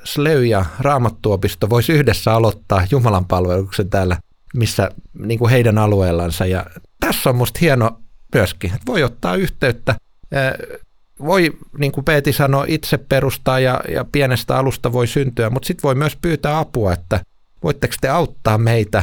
[0.04, 4.16] Sleu ja Raamattuopisto voisi yhdessä aloittaa Jumalan palveluksen täällä,
[4.54, 6.46] missä niin kuin heidän alueellansa.
[6.46, 6.66] Ja
[7.00, 8.00] tässä on musta hieno
[8.34, 9.94] myöskin, että voi ottaa yhteyttä
[11.24, 15.82] voi, niin kuin Peeti sanoi, itse perustaa ja, ja pienestä alusta voi syntyä, mutta sitten
[15.82, 17.20] voi myös pyytää apua, että
[17.62, 19.02] voitteko te auttaa meitä,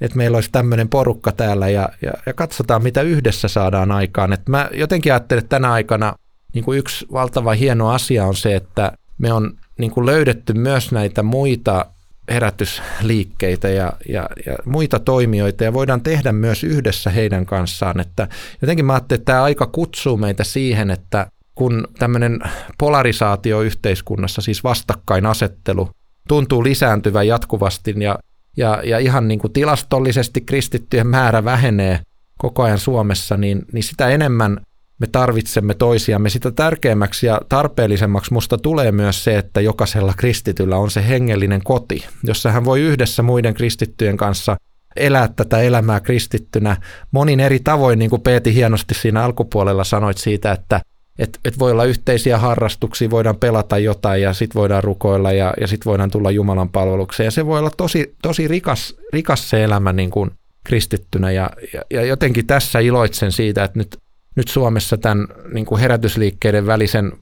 [0.00, 4.32] että meillä olisi tämmöinen porukka täällä ja, ja, ja katsotaan, mitä yhdessä saadaan aikaan.
[4.32, 6.14] Et mä jotenkin ajattelen, että tänä aikana
[6.54, 10.92] niin kuin yksi valtava hieno asia on se, että me on niin kuin löydetty myös
[10.92, 11.86] näitä muita
[12.30, 18.00] herätysliikkeitä ja, ja, ja muita toimijoita ja voidaan tehdä myös yhdessä heidän kanssaan.
[18.00, 18.28] Että
[18.62, 21.26] jotenkin mä ajattelin, että tämä aika kutsuu meitä siihen, että
[21.60, 22.40] kun tämmöinen
[22.78, 25.90] polarisaatio yhteiskunnassa, siis vastakkainasettelu,
[26.28, 28.18] tuntuu lisääntyvän jatkuvasti ja,
[28.56, 32.00] ja, ja ihan niin kuin tilastollisesti kristittyjen määrä vähenee
[32.38, 34.60] koko ajan Suomessa, niin, niin sitä enemmän
[34.98, 36.30] me tarvitsemme toisiamme.
[36.30, 42.04] Sitä tärkeämmäksi ja tarpeellisemmaksi musta tulee myös se, että jokaisella kristityllä on se hengellinen koti,
[42.24, 44.56] jossa hän voi yhdessä muiden kristittyjen kanssa
[44.96, 46.76] elää tätä elämää kristittynä
[47.10, 50.80] monin eri tavoin, niin kuin Peeti hienosti siinä alkupuolella sanoit siitä, että
[51.20, 55.66] et, et voi olla yhteisiä harrastuksia, voidaan pelata jotain ja sitten voidaan rukoilla ja, ja
[55.66, 57.24] sitten voidaan tulla Jumalan palvelukseen.
[57.24, 60.30] Ja se voi olla tosi, tosi rikas, rikas se elämä niin kuin
[60.64, 63.98] kristittynä ja, ja, ja jotenkin tässä iloitsen siitä, että nyt
[64.36, 67.12] nyt Suomessa tämän niin kuin herätysliikkeiden välisen,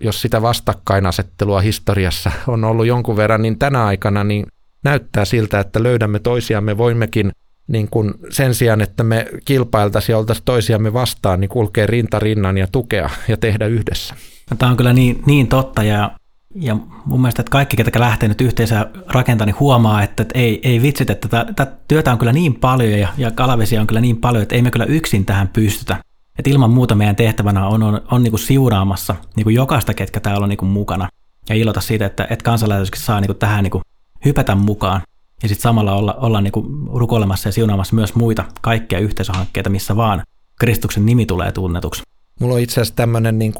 [0.00, 4.46] jos sitä vastakkainasettelua historiassa on ollut jonkun verran, niin tänä aikana niin
[4.84, 7.32] näyttää siltä, että löydämme toisiamme, voimmekin
[7.66, 12.58] niin kuin sen sijaan, että me kilpailtaisiin ja oltaisiin toisiamme vastaan, niin kulkee rinta rinnan
[12.58, 14.14] ja tukea ja tehdä yhdessä.
[14.58, 16.10] Tämä on kyllä niin, niin totta ja,
[16.54, 20.60] ja mun mielestä, että kaikki, ketkä lähtee nyt yhteisöä rakentamaan, niin huomaa, että, että ei,
[20.62, 24.16] ei vitsit, että tätä työtä on kyllä niin paljon ja, ja kalavesiä on kyllä niin
[24.16, 25.96] paljon, että ei me kyllä yksin tähän pystytä.
[26.38, 30.48] Et ilman muuta meidän tehtävänä on, on, on niinku siunaamassa niinku jokaista, ketkä täällä on
[30.48, 31.08] niinku mukana.
[31.48, 33.82] Ja ilota siitä, että, että kansalaisuuskin saa niinku tähän niinku
[34.24, 35.00] hypätä mukaan.
[35.44, 40.22] Ja sitten samalla olla, olla niinku rukoilemassa ja siunaamassa myös muita kaikkia yhteisöhankkeita, missä vaan
[40.58, 42.02] Kristuksen nimi tulee tunnetuksi.
[42.40, 43.54] Mulla on itse asiassa tämmöinen niin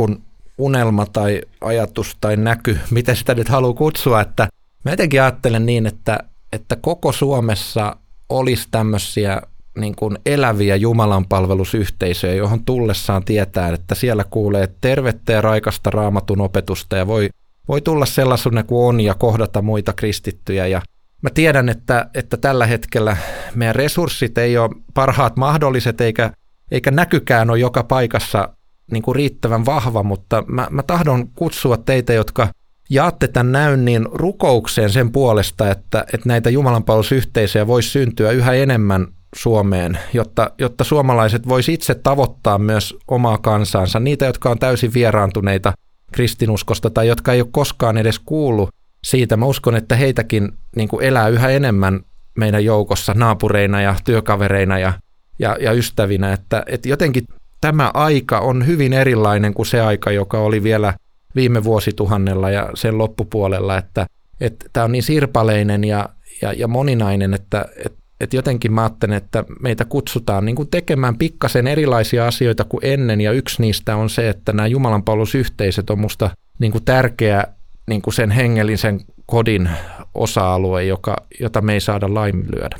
[0.58, 4.48] unelma tai ajatus tai näky, miten sitä nyt haluaa kutsua, että
[4.84, 6.18] mä jotenkin ajattelen niin, että,
[6.52, 7.96] että koko Suomessa
[8.28, 9.42] olisi tämmöisiä
[9.78, 16.40] niin kuin eläviä Jumalan palvelusyhteisöjä, johon tullessaan tietää, että siellä kuulee tervettä ja raikasta raamatun
[16.40, 17.28] opetusta ja voi,
[17.68, 20.66] voi tulla sellaisena kuin on ja kohdata muita kristittyjä.
[20.66, 20.82] Ja
[21.24, 23.16] mä tiedän, että, että tällä hetkellä
[23.54, 26.30] meidän resurssit ei ole parhaat mahdolliset eikä,
[26.70, 28.48] eikä näkykään ole joka paikassa
[28.90, 32.48] niin kuin riittävän vahva, mutta mä, mä tahdon kutsua teitä, jotka
[32.90, 39.06] jaatte tämän näyn niin rukoukseen sen puolesta, että, että näitä jumalanpalvelusyhteisöjä voisi syntyä yhä enemmän
[39.36, 45.72] Suomeen, jotta, jotta suomalaiset voisi itse tavoittaa myös omaa kansansa, niitä, jotka on täysin vieraantuneita
[46.12, 48.70] kristinuskosta tai jotka ei ole koskaan edes kuullut
[49.04, 49.36] siitä.
[49.36, 52.00] Mä uskon, että heitäkin niin kuin elää yhä enemmän
[52.38, 54.92] meidän joukossa naapureina ja työkavereina ja,
[55.38, 57.24] ja, ja ystävinä, että, että jotenkin
[57.60, 60.94] tämä aika on hyvin erilainen kuin se aika, joka oli vielä
[61.34, 64.06] viime vuosituhannella ja sen loppupuolella, että,
[64.40, 66.08] että tämä on niin sirpaleinen ja,
[66.42, 71.18] ja, ja moninainen, että, että että jotenkin mä ajattelen, että meitä kutsutaan niin kuin tekemään
[71.18, 76.30] pikkasen erilaisia asioita kuin ennen, ja yksi niistä on se, että nämä jumalanpalvelusyhteisöt on musta
[76.58, 77.44] niin kuin tärkeä
[77.86, 79.70] niin kuin sen hengellisen kodin
[80.14, 82.76] osa-alue, joka, jota me ei saada laiminlyödä.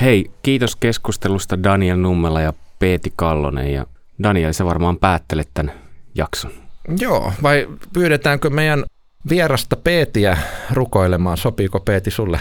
[0.00, 3.72] Hei, kiitos keskustelusta Daniel Nummela ja Peeti Kallonen.
[3.72, 3.86] Ja
[4.22, 5.72] Daniel, sä varmaan päättelet tämän
[6.14, 6.50] jakson.
[6.98, 8.84] Joo, vai pyydetäänkö meidän
[9.28, 10.38] vierasta Peetiä
[10.70, 11.36] rukoilemaan.
[11.36, 12.40] Sopiiko Peeti sulle?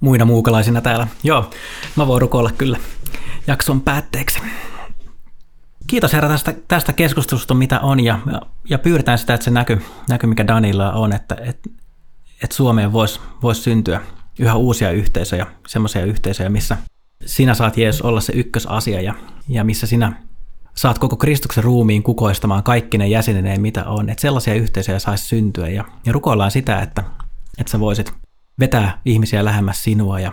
[0.00, 1.06] Muina muukalaisina täällä.
[1.22, 1.50] Joo,
[1.96, 2.78] mä voin rukoilla kyllä
[3.46, 4.38] jakson päätteeksi.
[5.86, 8.18] Kiitos herra tästä, tästä keskustelusta, mitä on, ja,
[8.70, 11.70] ja pyydetään sitä, että se näky, näky mikä Danilla on, että, että,
[12.42, 14.00] että Suomeen voisi vois syntyä
[14.38, 16.76] yhä uusia yhteisöjä, semmoisia yhteisöjä, missä
[17.26, 19.14] sinä saat Jeesus olla se ykkösasia ja,
[19.48, 20.12] ja missä sinä
[20.74, 24.10] saat koko Kristuksen ruumiin kukoistamaan kaikki ne jäseneneen, mitä on.
[24.10, 27.04] Että sellaisia yhteisöjä saisi syntyä ja, ja rukoillaan sitä, että,
[27.58, 28.12] että sä voisit
[28.58, 30.32] vetää ihmisiä lähemmäs sinua ja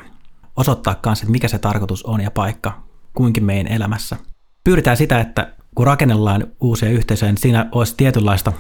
[0.56, 2.84] osoittaa kanssa, että mikä se tarkoitus on ja paikka
[3.14, 4.18] kuinkin meidän elämässä.
[4.70, 8.54] Pyritään sitä, että kun rakennellaan uusia yhteisöjä, niin siinä olisi tietynlaista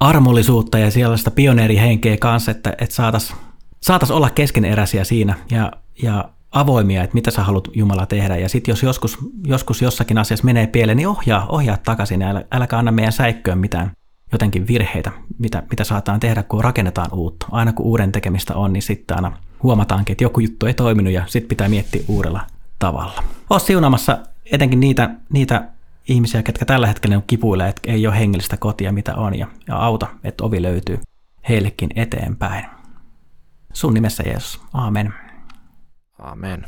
[0.00, 3.38] armollisuutta ja sellaista pioneerihenkeä kanssa, että, että saataisiin
[3.82, 5.72] saatais olla keskeneräisiä siinä ja,
[6.02, 8.36] ja avoimia, että mitä sä haluat Jumala tehdä.
[8.36, 12.44] Ja sitten jos joskus, joskus jossakin asiassa menee pieleen, niin ohjaa, ohjaa takaisin ja älä,
[12.50, 13.90] äläkä anna meidän säikköön mitään
[14.32, 17.46] jotenkin virheitä, mitä, mitä saataan tehdä, kun rakennetaan uutta.
[17.50, 21.22] Aina kun uuden tekemistä on, niin sitten aina huomataankin, että joku juttu ei toiminut ja
[21.26, 22.40] sitten pitää miettiä uudella
[22.78, 23.22] tavalla.
[23.50, 24.18] Oot siunaamassa
[24.52, 25.64] etenkin niitä, niitä
[26.08, 30.06] ihmisiä, ketkä tällä hetkellä kipuilee, että ei ole hengellistä kotia, mitä on, ja, ja auta,
[30.24, 30.98] että ovi löytyy
[31.48, 32.64] heillekin eteenpäin.
[33.72, 34.60] Sun nimessä Jeesus.
[34.74, 35.14] Aamen.
[36.18, 36.66] Amen.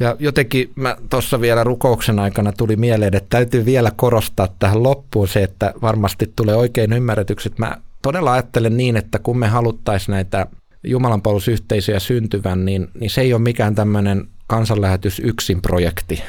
[0.00, 5.28] Ja jotenkin mä tuossa vielä rukouksen aikana tuli mieleen, että täytyy vielä korostaa tähän loppuun
[5.28, 7.52] se, että varmasti tulee oikein ymmärretyksi.
[7.58, 10.46] Mä todella ajattelen niin, että kun me haluttaisiin näitä
[10.84, 16.22] jumalanpalvelusyhteisöjä syntyvän, niin, niin se ei ole mikään tämmöinen kansanlähetys yksin projekti,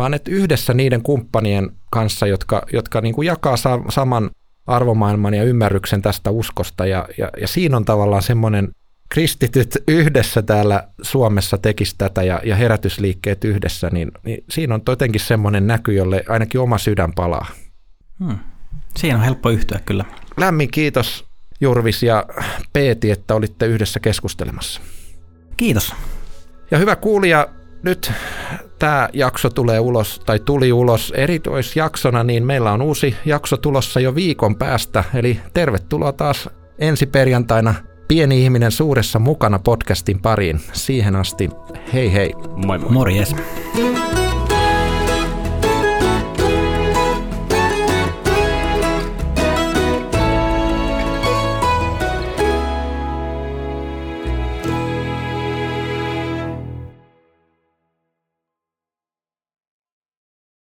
[0.00, 4.30] vaan että yhdessä niiden kumppanien kanssa, jotka, jotka niin kuin jakaa sa- saman
[4.66, 6.86] arvomaailman ja ymmärryksen tästä uskosta.
[6.86, 8.68] Ja, ja, ja siinä on tavallaan semmoinen
[9.08, 15.20] kristityt yhdessä täällä Suomessa tekisi tätä ja, ja herätysliikkeet yhdessä, niin, niin siinä on jotenkin
[15.20, 17.46] semmoinen näky, jolle ainakin oma sydän palaa.
[18.24, 18.38] Hmm.
[18.96, 20.04] Siinä on helppo yhtyä kyllä.
[20.36, 21.24] Lämmin kiitos
[21.60, 22.24] Jurvis ja
[22.72, 24.80] Peeti, että olitte yhdessä keskustelemassa.
[25.56, 25.94] Kiitos.
[26.70, 27.48] Ja hyvä kuulija,
[27.82, 28.12] nyt
[28.80, 34.14] tämä jakso tulee ulos, tai tuli ulos eritoisjaksona, niin meillä on uusi jakso tulossa jo
[34.14, 35.04] viikon päästä.
[35.14, 37.74] Eli tervetuloa taas ensi perjantaina
[38.08, 40.60] Pieni ihminen suuressa mukana podcastin pariin.
[40.72, 41.50] Siihen asti,
[41.92, 42.34] hei hei.
[42.66, 42.90] Moi moi.
[42.90, 43.34] Morjes.